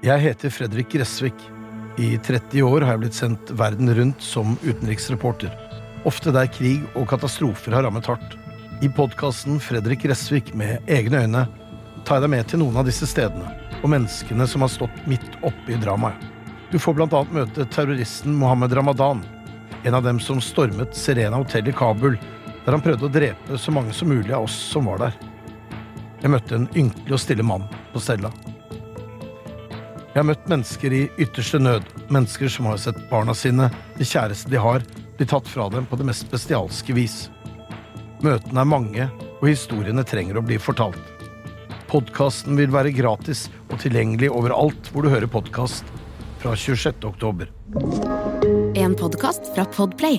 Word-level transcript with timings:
Jeg 0.00 0.22
heter 0.22 0.48
Fredrik 0.48 0.94
Gressvik. 0.94 1.42
I 2.00 2.14
30 2.24 2.62
år 2.64 2.86
har 2.86 2.94
jeg 2.94 3.00
blitt 3.02 3.16
sendt 3.18 3.50
verden 3.52 3.90
rundt 3.92 4.22
som 4.24 4.54
utenriksreporter. 4.62 5.50
Ofte 6.08 6.32
der 6.32 6.46
krig 6.48 6.86
og 6.96 7.04
katastrofer 7.10 7.74
har 7.76 7.84
rammet 7.84 8.06
hardt. 8.08 8.38
I 8.80 8.88
podkasten 8.88 9.58
Fredrik 9.60 10.06
Gressvik 10.06 10.54
med 10.56 10.88
egne 10.88 11.20
øyne 11.26 11.42
tar 12.08 12.16
jeg 12.16 12.24
deg 12.24 12.32
med 12.32 12.48
til 12.48 12.62
noen 12.62 12.78
av 12.80 12.88
disse 12.88 13.04
stedene 13.10 13.52
og 13.82 13.92
menneskene 13.92 14.46
som 14.48 14.64
har 14.64 14.72
stått 14.72 15.02
midt 15.10 15.36
oppe 15.44 15.74
i 15.74 15.80
dramaet. 15.82 16.16
Du 16.72 16.78
får 16.80 16.96
annet 17.04 17.34
møte 17.36 17.66
terroristen 17.68 18.38
Mohammed 18.40 18.72
Ramadan, 18.72 19.20
en 19.84 19.98
av 19.98 20.06
dem 20.06 20.16
som 20.16 20.40
stormet 20.40 20.96
Serena 20.96 21.42
hotell 21.42 21.68
i 21.68 21.74
Kabul, 21.76 22.16
der 22.64 22.72
han 22.72 22.80
prøvde 22.80 23.04
å 23.04 23.12
drepe 23.12 23.60
så 23.60 23.76
mange 23.76 23.92
som 23.92 24.08
mulig 24.08 24.32
av 24.32 24.48
oss 24.48 24.56
som 24.72 24.88
var 24.88 25.04
der. 25.04 25.20
Jeg 26.24 26.32
møtte 26.32 26.56
en 26.56 26.70
ynkelig 26.72 27.18
og 27.18 27.22
stille 27.26 27.44
mann 27.44 27.68
på 27.92 28.00
cella. 28.00 28.32
Jeg 30.10 30.24
har 30.24 30.26
møtt 30.26 30.48
mennesker 30.50 30.90
i 30.90 31.04
ytterste 31.22 31.60
nød, 31.62 31.84
mennesker 32.10 32.50
som 32.50 32.66
har 32.66 32.80
sett 32.82 32.96
barna 33.12 33.30
sine, 33.36 33.68
det 33.94 34.08
kjæreste 34.10 34.50
de 34.50 34.58
har, 34.58 34.82
bli 35.14 35.26
tatt 35.30 35.46
fra 35.46 35.68
dem 35.70 35.86
på 35.86 35.98
det 36.00 36.06
mest 36.08 36.26
bestialske 36.32 36.96
vis. 36.96 37.28
Møtene 38.18 38.64
er 38.64 38.66
mange, 38.66 39.06
og 39.38 39.46
historiene 39.46 40.02
trenger 40.02 40.40
å 40.40 40.42
bli 40.42 40.58
fortalt. 40.58 40.98
Podkasten 41.92 42.58
vil 42.58 42.74
være 42.74 42.90
gratis 42.96 43.44
og 43.68 43.78
tilgjengelig 43.84 44.32
overalt 44.34 44.90
hvor 44.90 45.06
du 45.06 45.12
hører 45.14 45.30
podkast 45.30 45.86
fra 46.42 46.56
26. 46.58 47.06
oktober. 47.06 47.46
En 48.74 48.98
podkast 48.98 49.54
fra 49.54 49.68
Podplay 49.78 50.18